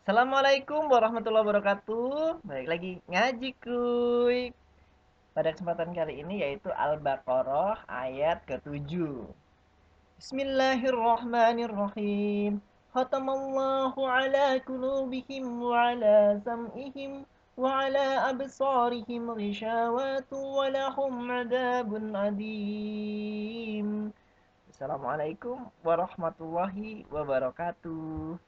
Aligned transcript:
Assalamualaikum 0.00 0.88
warahmatullahi 0.88 1.44
wabarakatuh. 1.44 2.40
Balik 2.40 2.72
lagi 2.72 3.04
ngaji 3.04 3.52
kuy. 3.60 4.48
Pada 5.36 5.52
kesempatan 5.52 5.92
kali 5.92 6.24
ini 6.24 6.40
yaitu 6.40 6.72
Al-Baqarah 6.72 7.84
ayat 7.84 8.40
ke-7. 8.48 8.96
Bismillahirrahmanirrahim. 10.16 12.64
Khatamallahu 12.96 14.00
ala 14.08 14.56
kulubihim 14.64 15.68
wa 15.68 15.92
ala 15.92 16.40
sam'ihim 16.48 17.28
wa 17.60 17.84
ala 17.84 18.32
absarihim 18.32 19.36
rishawatu 19.36 20.40
wa 20.40 20.64
lahum 20.72 21.28
adabun 21.28 22.16
adim. 22.16 24.16
Assalamualaikum 24.72 25.68
warahmatullahi 25.84 27.04
wabarakatuh. 27.12 28.40